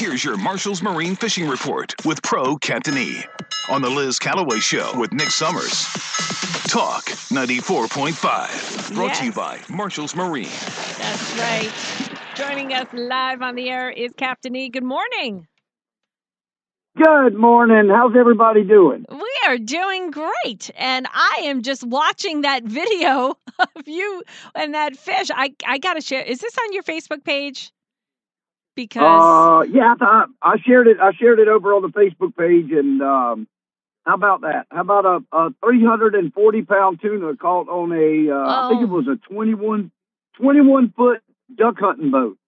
[0.00, 3.22] Here's your Marshall's Marine Fishing Report with Pro Cantonese
[3.68, 5.82] on the Liz Calloway Show with Nick Summers.
[6.68, 8.94] Talk 94.5.
[8.94, 10.48] Brought to you by Marshall's Marine.
[10.96, 11.70] That's right.
[12.34, 14.70] Joining us live on the air is Captain E.
[14.70, 15.46] Good morning.
[16.96, 17.90] Good morning.
[17.94, 19.04] How's everybody doing?
[19.10, 20.70] We are doing great.
[20.76, 24.22] And I am just watching that video of you
[24.54, 25.28] and that fish.
[25.30, 26.22] I, I got to share.
[26.22, 27.70] Is this on your Facebook page?
[28.84, 30.98] Because, Uh, yeah, I, I shared it.
[31.00, 33.46] I shared it over on the Facebook page, and um,
[34.06, 34.66] how about that?
[34.70, 38.32] How about a, a 340 pound tuna caught on a?
[38.32, 38.84] Uh, I think Oh.
[38.84, 39.90] it was a 21,
[40.38, 41.20] 21 foot
[41.54, 42.38] duck hunting boat.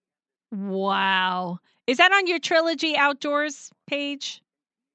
[0.51, 1.59] wow.
[1.85, 4.41] Is that on your Trilogy Outdoors page?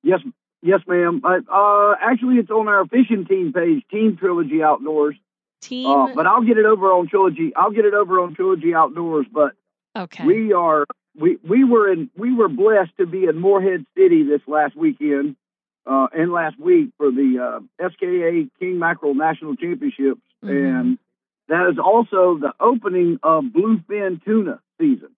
[0.03, 0.20] Yes,
[0.62, 1.20] yes, ma'am.
[1.23, 5.15] I, uh, actually, it's on our fishing team page, Team Trilogy Outdoors.
[5.61, 5.87] Team?
[5.89, 7.53] Uh, but I'll get it over on Trilogy.
[7.55, 9.27] I'll get it over on Trilogy Outdoors.
[9.31, 9.53] But
[9.97, 10.25] okay.
[10.25, 10.87] we are
[11.19, 15.37] we we were in we were blessed to be in Morehead City this last weekend
[15.87, 20.51] uh, and last week for the uh, SKA King Mackerel National Championships, Mhm.
[20.81, 20.98] and
[21.48, 25.11] that is also the opening of bluefin tuna season.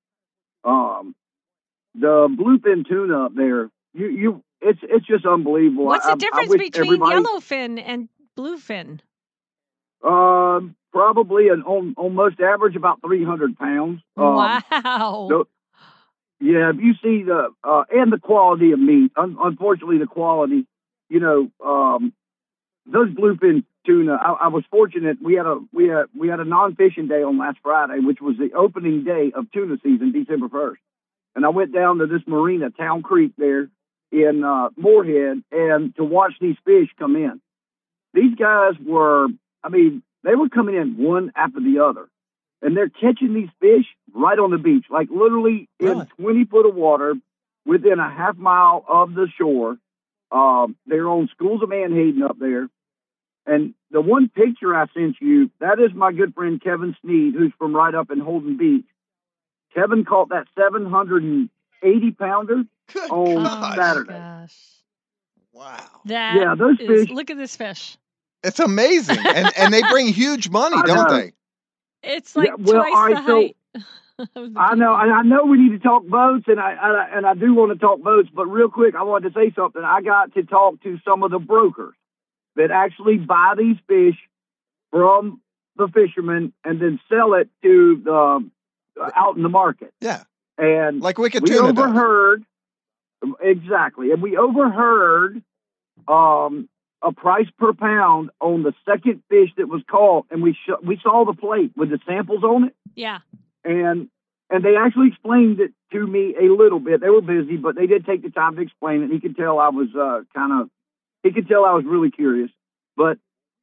[0.65, 1.15] Um,
[1.95, 5.87] the bluefin tuna up there, you you it's it's just unbelievable.
[5.87, 8.09] What's I- I- the I difference wish between yellowfin and
[8.39, 9.01] bluefin?
[10.03, 14.01] Um, probably an on, on most average about three hundred pounds.
[14.17, 15.29] Um, wow.
[15.31, 15.47] no-
[16.41, 19.13] Yeah, you see the uh, and the quality of meat.
[19.17, 20.67] Un- unfortunately, the quality.
[21.11, 22.15] You know, um,
[22.87, 24.15] those bluefin tuna.
[24.15, 25.19] I, I was fortunate.
[25.23, 28.23] We had a we had we had a non fishing day on last Friday, which
[28.23, 30.81] was the opening day of tuna season, December first.
[31.37, 33.69] And I went down to this marina, Town Creek, there
[34.11, 37.41] in uh, Morehead, and to watch these fish come in.
[38.15, 39.29] These guys were,
[39.63, 42.09] I mean, they were coming in one after the other
[42.63, 46.01] and they're catching these fish right on the beach, like literally Really?
[46.01, 47.15] in 20 foot of water
[47.67, 49.77] within a half mile of the shore.
[50.33, 52.69] Um, they're on Schools of menhaden up there.
[53.47, 57.53] And the one picture I sent you, that is my good friend Kevin Sneed, who's
[57.59, 58.85] from right up in Holden Beach.
[59.75, 63.77] Kevin caught that 780 pounder Good on Oh, gosh.
[63.77, 64.13] Saturday.
[64.13, 64.57] gosh.
[65.53, 65.77] Wow.
[66.07, 67.97] That Yeah, those is- fish- look at this fish.
[68.43, 69.19] It's amazing.
[69.19, 71.17] and and they bring huge money, don't know.
[71.17, 71.33] they?
[72.03, 73.57] It's Yeah, like well, twice all right, the height.
[73.75, 73.87] of the
[74.57, 75.15] I know, people.
[75.15, 77.73] I know we need to talk boats, and I, and I and I do want
[77.73, 78.29] to talk boats.
[78.35, 79.83] But real quick, I wanted to say something.
[79.85, 81.95] I got to talk to some of the brokers
[82.57, 84.17] that actually buy these fish
[84.91, 85.41] from
[85.77, 88.51] the fishermen and then sell it to the
[89.17, 89.93] out in the market.
[90.01, 90.25] Yeah.
[90.59, 91.85] And Like Wicked we Tuna does.
[91.87, 92.45] overheard
[93.41, 95.43] exactly, and we overheard
[96.09, 96.69] um,
[97.03, 100.99] a price per pound on the second fish that was caught, and we sh- we
[101.03, 103.19] saw the plate with the samples on it yeah.
[103.65, 104.09] And
[104.53, 107.01] and they actually explained it to me a little bit.
[107.01, 109.11] They were busy, but they did take the time to explain it.
[109.11, 110.71] He could tell I was uh, kind of
[111.23, 112.51] he could tell I was really curious.
[112.97, 113.19] But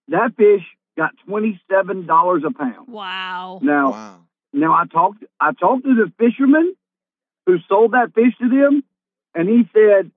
[0.09, 0.63] that fish
[0.97, 2.87] got twenty seven dollars a pound.
[2.87, 3.59] Wow.
[3.61, 4.19] Now Wow.
[4.53, 6.75] now I talked I talked to the fisherman
[7.45, 8.83] who sold that fish to them,
[9.35, 10.11] and he said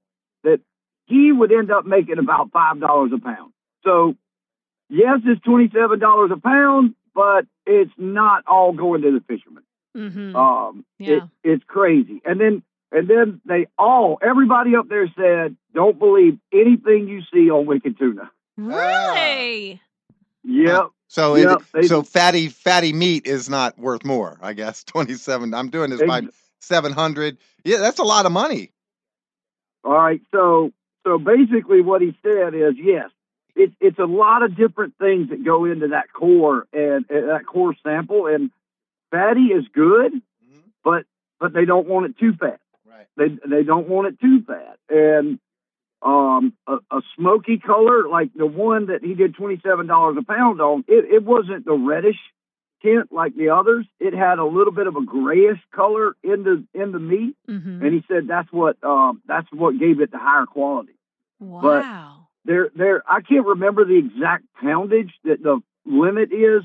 [0.45, 0.61] that
[1.07, 3.53] he would end up making about five dollars a pound.
[3.85, 4.15] So
[4.89, 9.65] yes, it's twenty seven dollars a pound, but it's not all going to the fisherman.
[9.97, 10.37] Mm-hmm.
[10.37, 11.17] Um, Yeah.
[11.17, 12.21] it, it's crazy.
[12.25, 12.63] And then,
[12.93, 17.99] and then they all, everybody up there said, don't believe anything you see on Wicked
[17.99, 18.31] Tuna.
[18.57, 19.81] really?
[20.45, 20.87] Yep.
[21.09, 24.85] So Yeah, it, they- so fatty fatty meat is not worth more, I guess.
[24.85, 25.53] Twenty seven.
[25.55, 26.23] I'm doing this by
[26.61, 27.37] seven hundred.
[27.65, 28.71] Yeah, that's a lot of money.
[29.85, 30.21] All right.
[30.33, 30.73] So,
[31.05, 33.11] so basically what he said is, yes,
[33.57, 37.45] it's, it's a lot of different things that go into that core and, and that
[37.47, 38.51] core sample and
[39.11, 40.13] fatty is good,
[40.85, 41.05] but,
[41.39, 42.61] but they don't want it too fat.
[42.89, 43.07] Right.
[43.17, 45.39] They they don't want it too fat, and
[46.03, 50.25] um, a, a smoky color like the one that he did twenty seven dollars a
[50.25, 50.85] pound on.
[50.89, 52.19] It it wasn't the reddish
[52.83, 53.87] tint like the others.
[53.99, 57.85] It had a little bit of a grayish color in the in the meat, Mm-hmm.
[57.85, 60.95] and he said that's what um, that's what gave it the higher quality.
[61.39, 62.27] Wow.
[62.45, 66.63] There there I can't remember the exact poundage that the limit is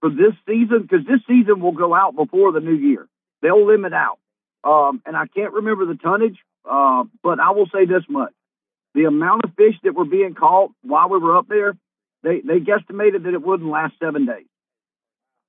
[0.00, 3.06] for this season because this season will go out before the new year.
[3.42, 4.18] They'll limit out.
[4.64, 6.38] Um, and I can't remember the tonnage,
[6.68, 8.32] uh, but I will say this much.
[8.94, 11.76] The amount of fish that were being caught while we were up there,
[12.22, 14.46] they, they guesstimated that it wouldn't last seven days.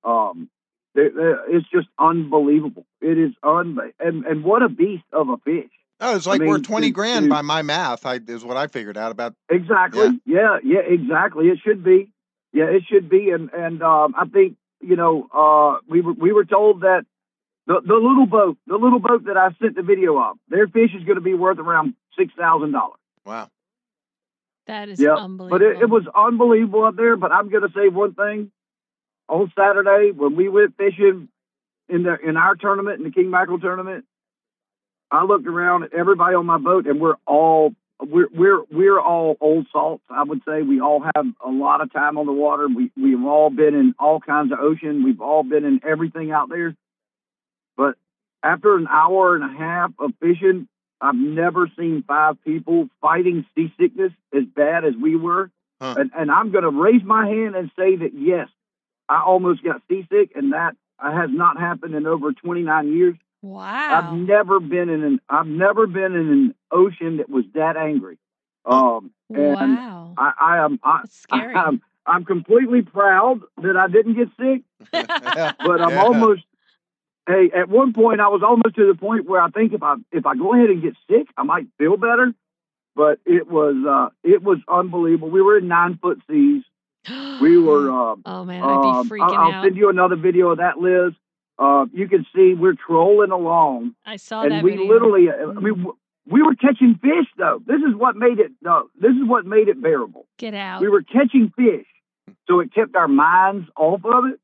[0.04, 0.50] Um,
[0.94, 2.86] they, they, it's just unbelievable.
[3.02, 3.96] It is unbelievable.
[4.00, 5.72] And, and what a beast of a fish.
[6.00, 8.06] Oh, it's I like mean, worth twenty grand by my math.
[8.06, 9.34] I is what I figured out about.
[9.50, 10.20] Exactly.
[10.26, 10.60] Yeah.
[10.64, 11.48] yeah, exactly.
[11.48, 12.12] It should be.
[12.58, 13.30] Yeah, it should be.
[13.36, 17.04] And and um, I think you know uh, we were we were told that
[17.68, 20.92] The the little boat, the little boat that I sent the video of, their fish
[20.98, 23.02] is going to be worth around six thousand dollars.
[23.26, 23.50] Wow.
[24.68, 25.60] That is Yeah, unbelievable.
[25.60, 27.16] But it, it was unbelievable up there.
[27.18, 28.52] But I'm going to say one thing.
[29.28, 31.28] On Saturday, when we went fishing
[31.90, 34.06] in the in our tournament, in the King Mackerel tournament,
[35.12, 39.38] I looked around at everybody on my boat, and we're all we're we're we're all
[39.42, 40.04] old salts.
[40.10, 42.68] I would say we all have a lot of time on the water.
[42.68, 45.04] We we've all been in all kinds of ocean.
[45.04, 46.76] We've all been in everything out there.
[47.76, 47.96] But
[48.44, 50.68] after an hour and a half of fishing,
[51.02, 55.52] I've never seen five people fighting seasickness as bad as we were.
[55.82, 55.96] Huh.
[55.98, 58.50] And, and I'm going to raise my hand and say that yes,
[59.08, 63.16] I almost got seasick, and that has not happened in over 29 years.
[63.94, 68.18] I've never been in an I've never been in an ocean that was that angry.
[68.66, 70.14] Um, and Wow.
[70.18, 71.56] I, I am I, That's scary.
[71.56, 74.62] I'm I'm completely proud that I didn't get sick,
[74.92, 76.04] but I'm Yeah.
[76.04, 76.42] almost.
[77.28, 79.96] Hey, at one point I was almost to the point where I think if I
[80.12, 82.34] if I go ahead and get sick, I might feel better.
[82.96, 85.30] But it was uh, it was unbelievable.
[85.30, 86.64] We were in nine foot seas.
[87.42, 87.92] We were.
[87.98, 90.78] Uh, oh man, I'd be um, freaking I'll, I'll send you another video of that,
[90.80, 91.14] Liz.
[91.60, 94.88] Uh, you can see we're trolling along, I saw and that we video.
[94.94, 95.64] literally, uh, Mm.
[95.64, 95.72] we
[96.30, 97.60] we were catching fish though.
[97.66, 98.52] This is what made it.
[98.62, 100.28] No, this is what made it bearable.
[100.38, 100.82] Get out.
[100.82, 101.88] We were catching fish,
[102.48, 104.40] so it kept our minds off of it.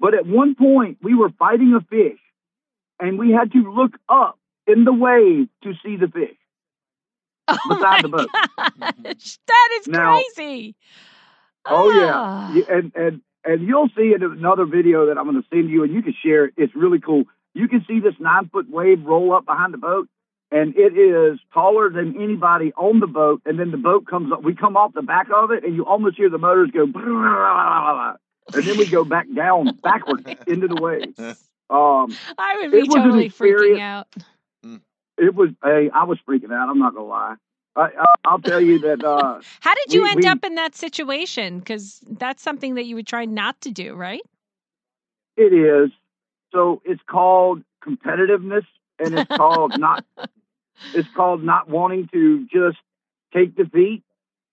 [0.00, 2.18] But at one point, we were fighting a fish,
[3.00, 6.36] and we had to look up in the wave to see the fish.
[7.48, 8.28] oh beside the boat.
[8.32, 10.74] gosh, that is Now- crazy.
[11.66, 12.52] Oh Ah.
[12.52, 15.70] yeah, Yeah, and and and you'll see in another video that I'm going to send
[15.70, 16.54] you, and you can share it.
[16.56, 17.24] It's really cool.
[17.54, 20.08] You can see this nine foot wave roll up behind the boat,
[20.50, 23.42] and it is taller than anybody on the boat.
[23.44, 24.42] And then the boat comes up.
[24.42, 28.64] We come off the back of it, and you almost hear the motors go, and
[28.64, 31.18] then we go back down backwards into the waves.
[31.70, 34.06] Um, I would be was totally freaking out.
[35.16, 35.48] it was.
[35.62, 36.68] Hey, I was freaking out.
[36.68, 37.36] I'm not gonna lie.
[37.76, 39.02] I, I, I'll tell you that.
[39.04, 41.58] Uh, How did you we- end we- up in that situation?
[41.58, 44.22] Because that's something that you would try not to do, right?
[45.36, 45.90] It is.
[46.52, 48.64] So it's called competitiveness
[49.00, 50.04] and it's called not
[50.94, 52.78] it's called not wanting to just
[53.32, 54.02] take defeat.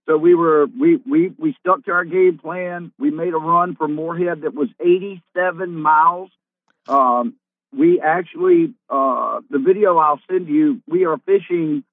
[0.07, 2.91] So we were we we we stuck to our game plan.
[2.97, 6.31] We made a run for Morehead that was 87 miles.
[6.87, 7.35] Um,
[7.71, 10.81] we actually uh, the video I'll send you.
[10.87, 11.83] We are fishing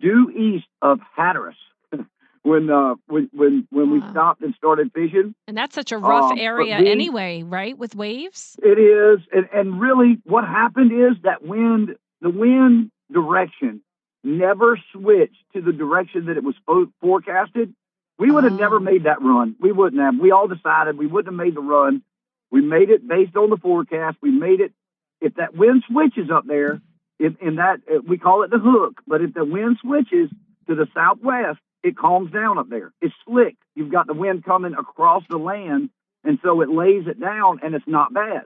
[0.00, 1.56] due east of Hatteras
[2.42, 5.34] when uh, when when when we stopped and started fishing.
[5.46, 7.76] And that's such a rough Um, area we- anyway, right?
[7.76, 8.56] With waves.
[8.62, 13.82] It is, and, and really, what happened is that wind, the wind direction,
[14.24, 17.74] never switched to the direction that it was fo- forecasted.
[18.18, 18.80] We would have never Oh.
[18.80, 19.56] made that run.
[19.60, 20.18] We wouldn't have.
[20.18, 22.02] We all decided we wouldn't have made the run.
[22.50, 24.18] We made it based on the forecast.
[24.20, 24.72] We made it.
[25.20, 26.80] If that wind switches up there,
[27.20, 29.00] in, in that uh, we call it the hook.
[29.06, 30.30] But if the wind switches
[30.66, 32.92] to the southwest, it calms down up there.
[33.00, 33.56] It's slick.
[33.74, 35.90] You've got the wind coming across the land,
[36.24, 38.44] and so it lays it down, and it's not bad.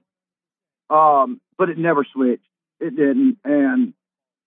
[0.90, 2.44] Um, but it never switched.
[2.80, 3.94] It didn't, and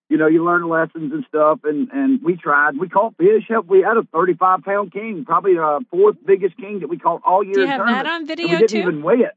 [0.08, 2.78] you know, you learn lessons and stuff, and and we tried.
[2.78, 3.44] We caught fish.
[3.66, 7.42] We had a 35 pound king, probably the fourth biggest king that we caught all
[7.42, 7.54] year.
[7.54, 8.78] Do you have that on video we didn't too?
[8.78, 9.34] even weigh it.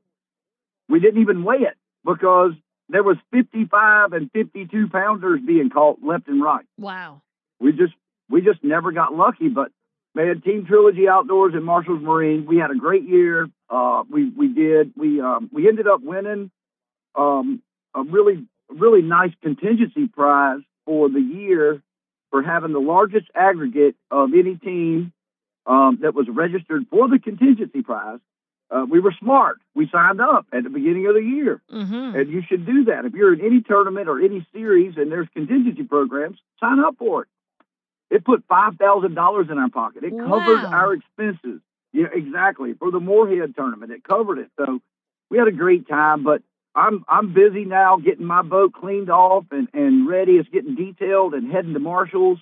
[0.90, 2.52] We didn't even weigh it because
[2.92, 6.66] there was 55 and 52 pounders being caught left and right.
[6.78, 7.22] Wow.
[7.60, 7.94] We just
[8.30, 9.48] we just never got lucky.
[9.50, 9.72] But
[10.14, 13.48] man, Team Trilogy Outdoors and Marshalls Marine, we had a great year.
[13.70, 14.94] Uh, we we did.
[14.98, 16.52] We um, we ended up winning
[17.16, 17.62] um,
[17.96, 21.82] a really really nice contingency prize for the year
[22.30, 25.12] for having the largest aggregate of any team
[25.66, 28.20] um, that was registered for the contingency prize.
[28.72, 29.58] Uh, we were smart.
[29.76, 31.62] We signed up at the beginning of the year.
[31.72, 32.16] Mm-hmm.
[32.16, 33.04] And you should do that.
[33.04, 37.24] If you're in any tournament or any series and there's contingency programs, sign up for
[37.24, 37.28] it.
[38.10, 40.04] It put five thousand dollars in our pocket.
[40.04, 41.62] It covered our expenses.
[41.94, 42.74] Yeah, exactly.
[42.74, 44.50] For the Morehead tournament, it covered it.
[44.58, 44.80] So
[45.30, 46.24] we had a great time.
[46.24, 46.42] But
[46.76, 50.34] I'm I'm busy now getting my boat cleaned off and, and ready.
[50.34, 52.40] It's getting detailed and heading to Marshalls.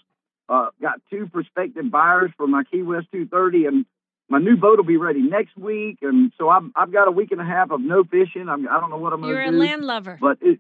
[0.48, 3.86] Uh, got two prospective buyers for my Key West 230, and
[4.30, 6.00] my new boat will be ready next week.
[6.02, 8.48] And so I've I've got a week and a half of no fishing.
[8.48, 9.46] I'm, I don't know what I'm going to do.
[9.46, 10.18] You're a land lover.
[10.22, 10.60] But it,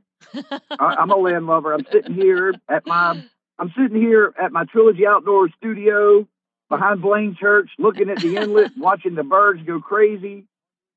[0.79, 1.73] I, I'm a land lover.
[1.73, 3.23] I'm sitting here at my
[3.59, 6.27] I'm sitting here at my Trilogy Outdoor studio
[6.69, 10.45] behind Blaine Church, looking at the inlet, watching the birds go crazy.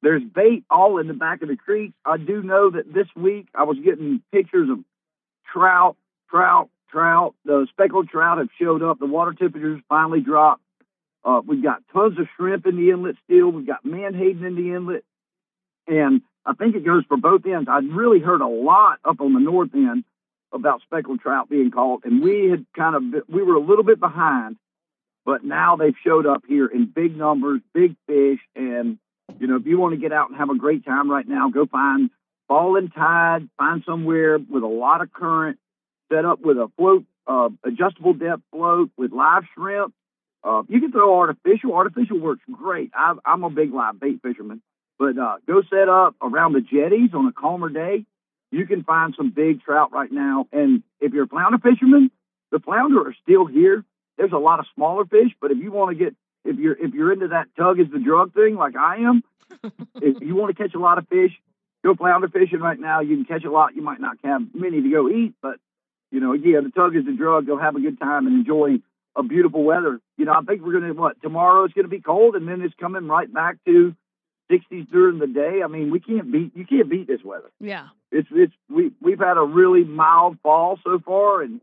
[0.03, 1.93] There's bait all in the back of the creek.
[2.05, 4.79] I do know that this week I was getting pictures of
[5.53, 5.97] trout,
[6.31, 7.35] trout, trout.
[7.45, 8.99] The speckled trout have showed up.
[8.99, 10.62] The water temperatures finally dropped.
[11.25, 13.51] Uh, we've got tons of shrimp in the inlet still.
[13.51, 15.05] We've got menhaden in the inlet.
[15.87, 17.69] And I think it goes for both ends.
[17.71, 20.05] I'd really heard a lot up on the north end
[20.53, 23.99] about speckled trout being caught, and we had kind of we were a little bit
[23.99, 24.57] behind,
[25.25, 28.99] but now they've showed up here in big numbers, big fish, and
[29.39, 31.49] you know if you want to get out and have a great time right now,
[31.49, 32.11] go find
[32.49, 35.59] falling tide, find somewhere with a lot of current,
[36.13, 39.95] set up with a float, uh, adjustable depth float with live shrimp.
[40.45, 41.75] Uh, you can throw artificial.
[41.75, 42.91] Artificial works great.
[42.95, 44.61] i am a big live bait fisherman,
[44.99, 48.05] but uh, go set up around the jetties on a calmer day
[48.53, 50.47] you can find some big trout right now.
[50.53, 52.11] And if you're a flounder fisherman,
[52.53, 53.83] the flounder are still here.
[54.19, 56.93] There's a lot of smaller fish, but if you want to get if you're if
[56.93, 59.23] you're into that tug is the drug thing like I am,
[59.97, 61.33] if you want to catch a lot of fish,
[61.83, 63.01] go flounder fishing right now.
[63.01, 63.75] You can catch a lot.
[63.75, 65.57] You might not have many to go eat, but
[66.11, 67.47] you know, yeah, the tug is the drug.
[67.47, 68.81] Go have a good time and enjoy
[69.17, 70.01] a beautiful weather.
[70.17, 72.75] You know, I think we're gonna what tomorrow is gonna be cold, and then it's
[72.75, 73.95] coming right back to
[74.51, 75.61] 60s during the day.
[75.65, 77.51] I mean, we can't beat you can't beat this weather.
[77.61, 81.61] Yeah it's it's we we've had a really mild fall so far, and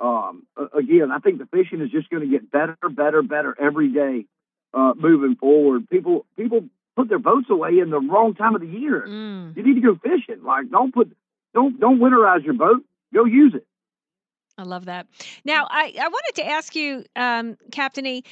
[0.00, 3.92] um, again, I think the fishing is just going to get better, better, better every
[3.92, 4.24] day
[4.72, 5.88] uh, moving forward.
[5.90, 6.64] People people
[6.96, 9.04] put their boats away in the wrong time of the year.
[9.06, 9.56] Mm.
[9.56, 10.42] You need to go fishing.
[10.42, 11.14] Like don't put
[11.54, 12.82] don't don't winterize your boat.
[13.12, 13.66] Go use it.
[14.60, 15.06] I love that.
[15.44, 18.22] Now, I, I wanted to ask you, um, Captain E,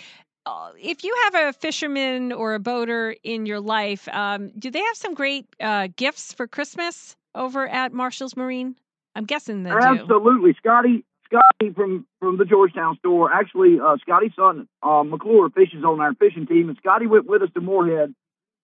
[0.47, 4.80] uh, if you have a fisherman or a boater in your life, um, do they
[4.80, 7.16] have some great uh, gifts for Christmas?
[7.38, 8.75] over at Marshall's Marine?
[9.14, 10.58] I'm guessing they Absolutely, do.
[10.58, 11.04] Scotty.
[11.25, 13.30] Scotty from from the Georgetown store.
[13.30, 17.42] Actually, uh, Scotty's son uh, McClure fishes on our fishing team, and Scotty went with
[17.42, 18.14] us to Morehead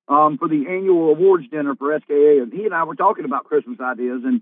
[0.08, 3.44] um, for the annual awards dinner for SKA, and he and I were talking about
[3.44, 4.40] Christmas ideas, and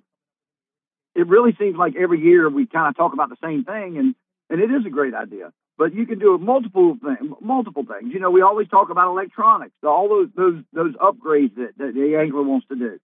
[1.14, 4.14] it really seems like every year we kind of talk about the same thing, and
[4.50, 5.52] and it is a great idea.
[5.78, 8.12] But you can do multiple things, multiple things.
[8.12, 12.16] You know, we always talk about electronics, all those those those upgrades that, that the
[12.16, 12.98] angler wants to do.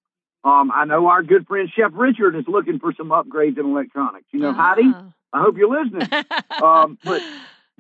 [0.45, 4.27] Um, I know our good friend Chef Richard is looking for some upgrades in electronics.
[4.33, 5.07] You know, Heidi, ah.
[5.33, 6.09] I hope you're listening.
[6.63, 7.23] um, but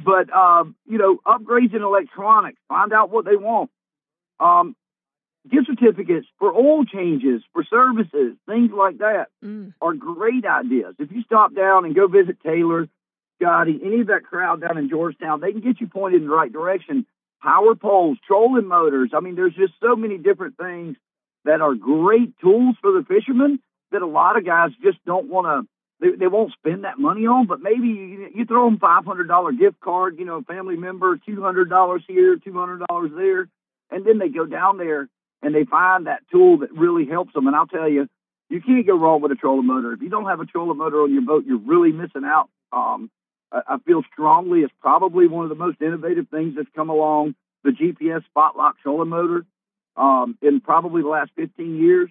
[0.03, 2.59] but um, you know, upgrades in electronics.
[2.69, 3.71] Find out what they want.
[4.41, 4.75] Um,
[5.51, 9.73] gift certificates for oil changes, for services, things like that mm.
[9.81, 10.95] are great ideas.
[10.99, 12.89] If you stop down and go visit Taylor,
[13.41, 16.35] Scotty, any of that crowd down in Georgetown, they can get you pointed in the
[16.35, 17.07] right direction.
[17.43, 19.11] Power poles, trolling motors.
[19.15, 20.97] I mean, there's just so many different things
[21.45, 23.61] that are great tools for the fishermen
[23.93, 25.69] that a lot of guys just don't want to
[26.01, 29.27] they, they won't spend that money on, but maybe you, you throw them five hundred
[29.29, 33.49] dollar gift card, you know, family member, two hundred dollars here, two hundred dollars there,
[33.91, 35.09] and then they go down there
[35.43, 37.47] and they find that tool that really helps them.
[37.47, 38.09] And I'll tell you,
[38.49, 39.93] you can't go wrong with a trolling motor.
[39.93, 42.49] If you don't have a trolling motor on your boat, you're really missing out.
[42.73, 43.11] Um,
[43.51, 47.35] I, feel strongly it's probably one of the most innovative things that's come along.
[47.65, 49.45] The GPS spot lock trolling motor
[49.97, 52.11] um, in probably the last 15 years.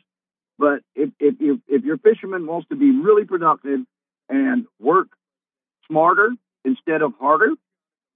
[0.57, 3.81] But if, if, if, if your fisherman wants to be really productive
[4.29, 5.07] and work
[5.87, 6.31] smarter
[6.65, 7.51] instead of harder,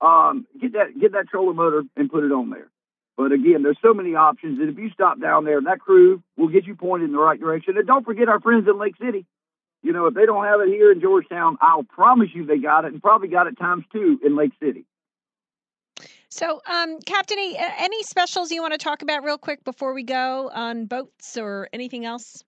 [0.02, 2.71] um, get that get that trolling motor and put it on there.
[3.18, 6.48] But again, there's so many options that if you stop down there, that crew will
[6.48, 7.78] get you pointed in the right direction.
[7.78, 9.26] And don't forget our friends in Lake City.
[9.84, 12.86] You know, if they don't have it here in Georgetown, I'll promise you they got
[12.86, 14.86] it and probably got it times two in Lake City.
[16.30, 20.50] So, um, Captain, any specials you want to talk about real quick before we go
[20.54, 22.44] on boats or anything else?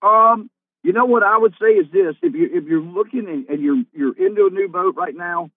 [0.00, 0.50] Um,
[0.82, 3.62] you know what I would say is this: if you if you're looking and, and
[3.62, 5.50] you're you're into a new boat right now,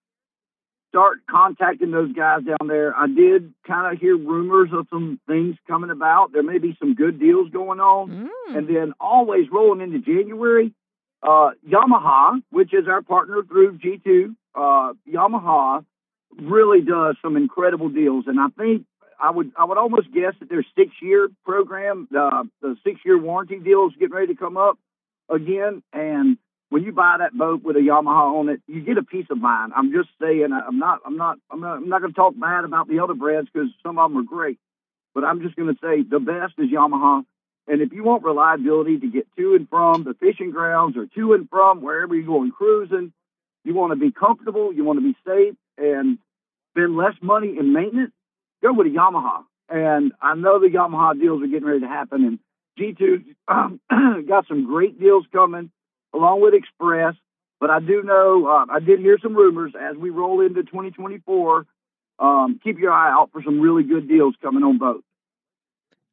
[0.90, 2.96] start contacting those guys down there.
[2.96, 6.32] I did kind of hear rumors of some things coming about.
[6.32, 8.58] There may be some good deals going on, mm.
[8.58, 10.74] and then always rolling into January.
[11.22, 15.84] Uh, Yamaha, which is our partner through G2, uh, Yamaha
[16.40, 18.86] really does some incredible deals, and I think
[19.20, 23.20] I would I would almost guess that their six year program, uh, the six year
[23.20, 24.78] warranty deal is getting ready to come up
[25.30, 25.82] again.
[25.92, 26.38] And
[26.70, 29.38] when you buy that boat with a Yamaha on it, you get a peace of
[29.38, 29.72] mind.
[29.76, 32.66] I'm just saying, I'm not I'm not I'm not I'm not going to talk bad
[32.66, 34.60] about the other brands because some of them are great,
[35.16, 37.24] but I'm just going to say the best is Yamaha.
[37.70, 41.34] And if you want reliability to get to and from the fishing grounds or to
[41.34, 43.12] and from wherever you're going cruising,
[43.64, 46.18] you want to be comfortable, you want to be safe, and
[46.72, 48.14] spend less money in maintenance,
[48.62, 49.44] go with a Yamaha.
[49.70, 52.24] And I know the Yamaha deals are getting ready to happen.
[52.24, 52.40] And
[52.80, 53.82] G2 um,
[54.28, 55.72] got some great deals coming
[56.14, 57.16] along with Express.
[57.60, 61.66] But I do know, uh, I did hear some rumors as we roll into 2024.
[62.20, 65.04] Um, keep your eye out for some really good deals coming on boats.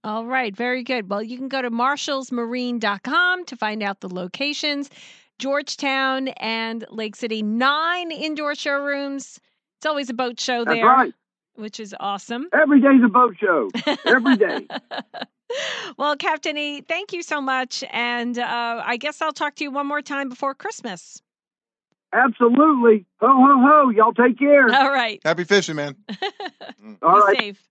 [0.03, 1.09] All right, very good.
[1.09, 4.91] Well, you can go to marshallsmarine.com to find out the locations.
[5.39, 9.41] Georgetown and Lake City, nine indoor showrooms.
[9.79, 10.87] It's always a boat show That's there.
[10.87, 11.15] Right.
[11.57, 12.49] Which is awesome.
[12.53, 13.71] Every day's a boat show.
[14.05, 14.67] Every day.
[15.99, 17.85] well, Captain E, thank you so much.
[17.91, 21.23] And uh, I guess I'll talk to you one more time before Christmas.
[22.13, 23.07] Absolutely.
[23.21, 23.91] Ho, ho, ho.
[23.91, 24.73] Y'all take care.
[24.73, 25.21] All right.
[25.25, 25.97] Happy fishing, man.
[27.03, 27.39] All Be right.
[27.39, 27.69] safe.